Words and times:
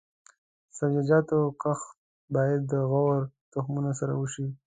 د 0.67 0.69
سبزیجاتو 0.77 1.39
کښت 1.61 1.89
باید 2.35 2.61
د 2.71 2.73
غوره 2.89 3.19
تخمونو 3.51 3.91
سره 3.99 4.13
وشي. 4.19 4.47